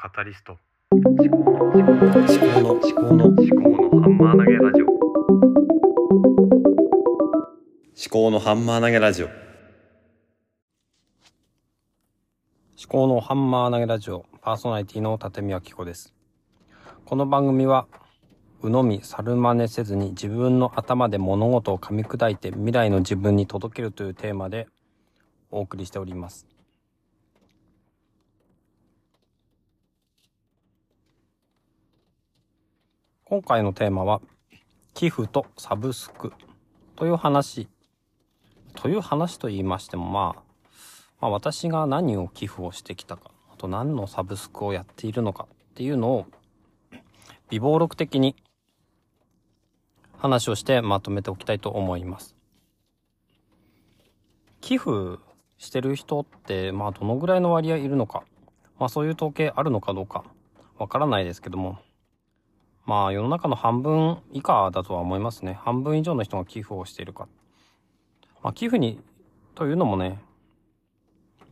[0.00, 0.56] カタリスト
[0.92, 4.86] 思考の思考の思考の思考の思思考のハンマー投げラジオ
[8.08, 9.34] 考のハンマー投げラジオ思
[12.86, 16.14] 考のハンマー投げラジオパーソナリティの立見明子です。
[17.04, 17.88] この番組は、
[18.62, 24.68] 鵜呑み猿真似せずに自分の頭で物事を噛み砕いて未来の自分に届けるというテーマで
[25.50, 26.46] お送りしております。
[33.30, 34.22] 今回のテーマは、
[34.94, 36.32] 寄付とサブスク
[36.96, 37.68] という話。
[38.74, 40.42] という話と言いましても、まあ、
[41.20, 46.26] まあ、私が何を寄付をしてきたか、あと何のサブスクをやっているのかっていうのを、
[47.50, 48.34] 微暴録的に
[50.16, 52.34] 話をしてまとめておきたいと思います。
[54.62, 55.18] 寄付
[55.58, 58.22] してる人って、まあ、どのぐらいの割合いるのか、
[58.78, 60.24] まあ、そういう統計あるのかどうか、
[60.78, 61.78] わからないですけども、
[62.88, 65.58] まあ、世の中の半分以下だとは思いますね。
[65.62, 67.28] 半分以上の人が寄付をしているか。
[68.42, 68.98] まあ、寄付に、
[69.54, 70.22] というのもね、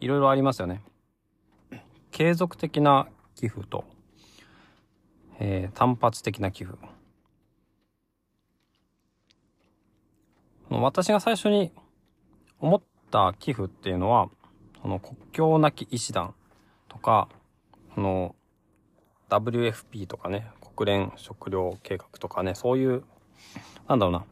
[0.01, 0.81] いろいろありますよね。
[2.11, 3.85] 継続的な寄付と、
[5.39, 6.79] えー単発的な寄付。
[10.71, 11.71] 私が最初に
[12.61, 14.31] 思った寄付っていうのは、
[14.81, 16.35] その国境なき医師団
[16.89, 17.29] とか、
[17.95, 18.35] その
[19.29, 23.03] WFP とかね、国連食糧計画とかね、そういう、
[23.89, 24.25] なんだろうな、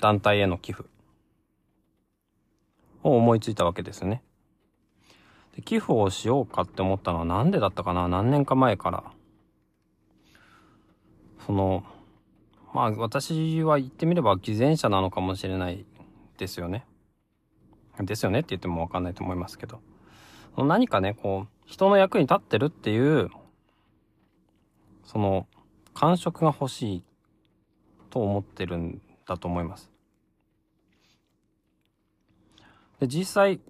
[0.00, 0.84] 団体への寄付
[3.02, 4.22] を思いついたわけですね。
[5.56, 8.08] で寄付をしようかって思ったのはなんでだったかな？
[8.08, 9.04] 何年か前から。
[11.46, 11.82] その、
[12.74, 15.86] まあ私は言ってみれば偽善者なのかもしれない
[16.38, 16.84] ですよね。
[18.00, 19.80] ですよねって言ってもわかんないと思いますけど。
[20.58, 23.30] 何かね、こう、人の役に立ってるっていう、
[25.06, 25.46] その、
[25.94, 27.02] 感触が欲しい
[28.10, 29.90] と思ってるんだと思います。
[33.00, 33.60] で、実際、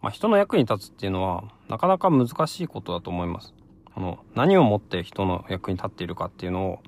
[0.00, 3.54] まあ、人の役に立つっていうのは、なかなか難しいことだと思います。
[3.94, 6.82] あの、何をもって人の役に立っているかっていうのを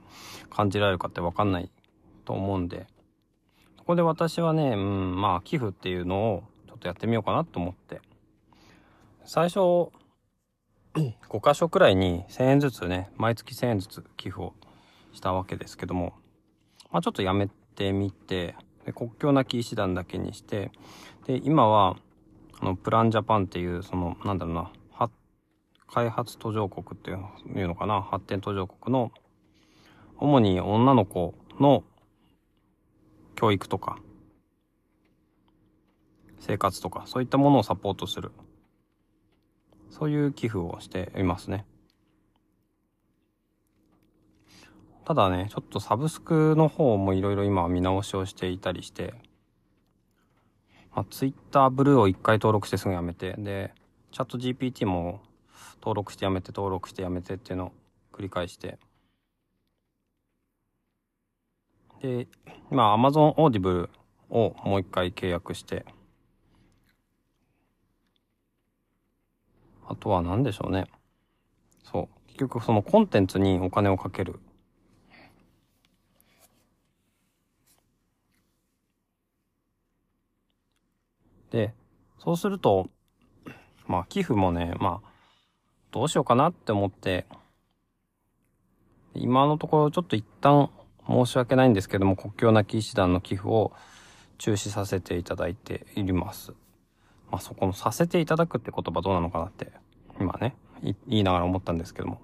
[0.51, 1.71] 感じられるかってわかんない
[2.25, 2.87] と思うんで、
[3.77, 8.01] そこで私はね、うん、まあ、寄付っていうのをちょっとやってみようかなと思って、
[9.25, 9.91] 最初、
[10.95, 14.55] 5箇所くらいに1000円ずつね、毎月1000円ずつ寄付を
[15.13, 16.13] したわけですけども、
[16.91, 18.55] まあちょっとやめてみて、
[18.85, 20.71] で国境なき医師団だけにして、
[21.27, 21.97] で、今は、
[22.61, 25.11] あの、プランジャパンっていう、その、なんだろうな、は
[25.89, 27.15] 開発途上国ってい
[27.65, 29.13] うのかな、発展途上国の、
[30.19, 31.85] 主に女の子の
[33.35, 33.99] 教育とか、
[36.39, 38.33] 生活とか、そういったものをサポートする。
[39.93, 41.67] そういう寄付をしていますね。
[45.05, 49.13] ただね、ちょっとサブスクの方もいろいろ今見直しをしていたりして、
[50.95, 53.75] まあ、ツイッターブルーを一回登録してすぐやめて、で、
[54.13, 55.21] チャット GPT も
[55.83, 57.73] 登録してやめて登録してやめてっていうのを
[58.13, 58.79] 繰り返して、
[62.01, 62.29] で、
[62.71, 63.91] 今 Amazon Audible
[64.31, 65.85] をもう一回契約して、
[69.87, 70.87] あとは何でしょうね。
[71.85, 72.27] そう。
[72.29, 74.41] 結局そのコンテンツにお金をかける。
[81.51, 81.75] で、
[82.19, 82.89] そうすると、
[83.87, 85.09] まあ寄付もね、まあ、
[85.91, 87.27] どうしようかなって思って、
[89.15, 90.71] 今のところちょっと一旦
[91.07, 93.73] 申し訳ないんですけども、国境なき医師団の寄付を
[94.39, 96.55] 中止させていただいています。
[97.33, 99.73] まあそこのさせていただくって言葉どうなのかなって、
[100.21, 102.21] 今ね、言いながら思ったんですけども、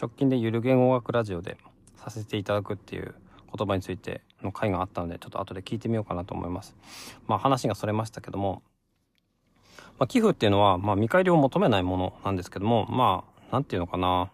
[0.00, 1.58] 直近でゆる言語学ラジオで
[1.96, 3.14] させていただくっていう
[3.56, 6.74] 言葉についての回があったので、ちょっと後で聞いてみようかなと思います。
[7.26, 8.62] まあ話がそれましたけども、
[9.98, 14.30] まあ寄付っていうのは、まあ見返りを求めないものなんですけども、まあ、なんていうのかな。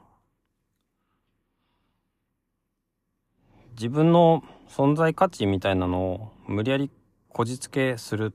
[3.73, 6.89] 自分の存在価値みたいなのを無理やり
[7.31, 8.33] こじつけする。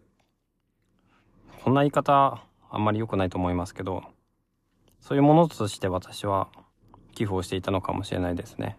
[1.65, 4.03] こんな言い方あんまり良くないと思いますけど、
[4.99, 6.47] そういうものとして私は
[7.15, 8.77] 寄付をしていたのかもしれないですね。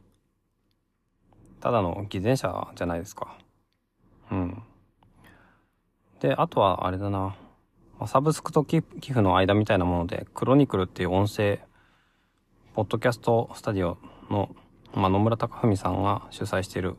[1.58, 3.36] ただの偽善者じゃないですか。
[4.30, 4.62] うん。
[6.20, 7.34] で、あとはあれだな。
[8.06, 11.58] サブスクと寄寄付の間みたいなもので、クロニクルっていう音声、
[12.74, 13.98] ポッドキャストスタジオ
[14.30, 14.54] の、
[14.94, 16.94] まあ、野村隆文さんが主催している、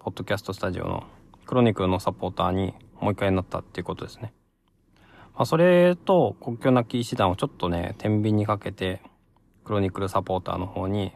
[0.00, 1.04] ポッドキャストスタジオの
[1.46, 4.32] クロニクルのサポーターにもう一回なったっていうことですね。
[5.38, 9.00] まあ、それと国境なき医師団をちょっとね、天秤にかけて、
[9.64, 11.12] クロニクルサポーターの方に、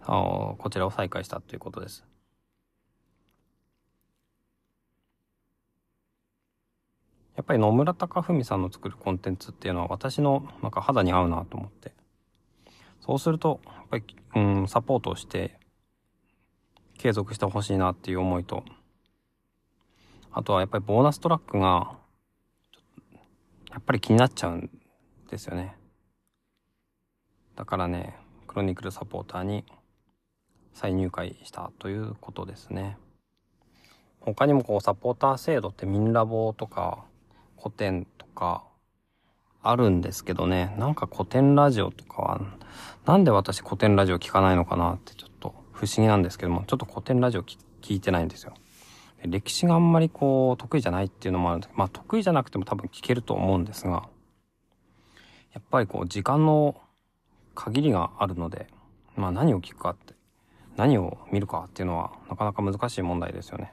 [0.00, 2.02] あのこちらを再開したということです。
[7.36, 11.92] やっぱり野村貴文さんの作るコンテンツっていうのは私のなんか肌に合うなと思って。
[13.00, 15.58] そうすると、やっぱり、うん、サポートをして、
[16.96, 18.64] 継続してほしいなっていう思いと、
[20.30, 22.00] あとはやっぱりボーナストラックが、
[23.72, 24.70] やっぱり気になっちゃうん
[25.30, 25.74] ですよね。
[27.56, 28.16] だからね、
[28.46, 29.64] クロニクルサポーターに
[30.74, 32.98] 再入会したということですね。
[34.20, 37.04] 他にもこうサポーター制度ってミンラボとか
[37.58, 38.62] 古典とか
[39.62, 42.40] あるんですけどね、なんか古典ラジオとかは、
[43.06, 47.56] なんで私古典ラジオ聞かないのかなってちょっと不思議なんですけども、ちょっと古典ラジオ聞
[47.94, 48.52] いてないんですよ。
[49.24, 54.08] 歴史があんまりこう得意じゃないっていうのもあるんで、まあ得意じゃなくても多分聞けると思うんですが、
[55.52, 56.80] やっぱりこう時間の
[57.54, 58.68] 限りがあるので、
[59.16, 60.14] まあ何を聞くかって、
[60.76, 63.72] 何を見るかっていうのはなかなか難しい問題ですよね。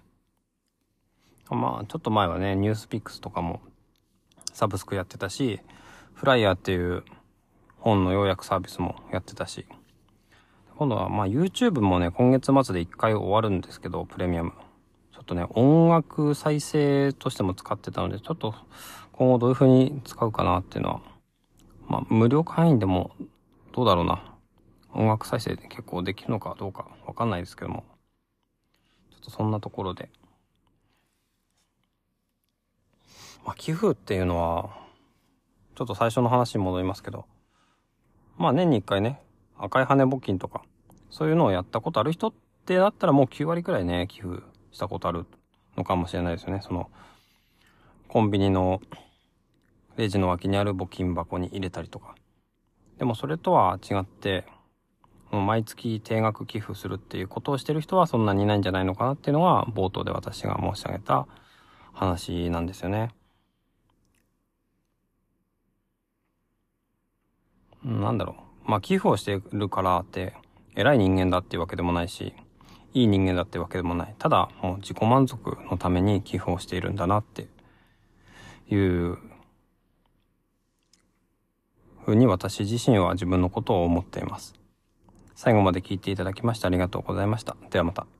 [1.50, 3.62] まあちょっと前はね、ニュースピックスとかも
[4.54, 5.62] サブスクやってたし、
[6.14, 7.04] フライヤーっていう
[7.78, 9.66] 本の要約サービスもやってたし、
[10.78, 14.54] 今度はまあ YouTube もね、今月末で一回終わるんですけど、プレミアム。
[15.30, 18.56] とね、音楽再生としても使ってたので、ちょっと
[19.12, 21.02] 今後どういう風に使うかなっていうのは、
[21.88, 23.12] まあ無料会員でも
[23.72, 24.24] どうだろうな。
[24.92, 27.84] 音楽再生で結構できるのかどうかわかんないですけども。
[29.12, 30.10] ちょっとそんなところで。
[33.46, 34.72] まあ寄付っていうのは、
[35.76, 37.26] ちょっと最初の話に戻りますけど、
[38.40, 39.22] まあ年に一回ね、
[39.60, 40.64] 赤い羽募金とか、
[41.12, 42.34] そういうのをやったことある人っ
[42.66, 45.26] てなったらもう9割くらいね、寄付したことある
[45.78, 46.62] のかもしれないですよね。
[46.62, 46.90] その、
[48.08, 48.82] コンビニの
[49.98, 52.16] レジの脇にある募金箱に入れたりとか。
[52.98, 54.46] でもそれとは違って、
[55.32, 61.28] もう毎月定額寄付するっていうことをしてる人はそんなにいないんじゃないのかなっていうのが冒頭で私が申し上げた
[61.94, 63.10] 話なんですよね。
[67.84, 68.36] なんだろ
[68.68, 68.72] う。
[68.72, 70.34] まあ寄付をしてるからって
[70.76, 72.34] 偉い人間だっていうわけでもないし、
[72.94, 74.16] いい人間だってわけでもない。
[74.18, 77.48] ただ、もう自己満足のために寄付をしているんだなって
[78.70, 79.18] いう
[82.06, 84.54] ふうに私自身は自分のことを思っています。
[85.36, 87.56] 最後まで聞いていただきましてありがとうございました。
[87.70, 88.19] ではまた。